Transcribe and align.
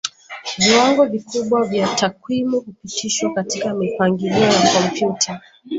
Viwango 0.57 1.05
vikubwa 1.05 1.65
vya 1.65 1.87
takwimu 1.87 2.59
hupitishwa 2.59 3.33
katika 3.33 3.73
mipangilio 3.73 4.39
ya 4.43 4.73
kompyuta 4.73 5.41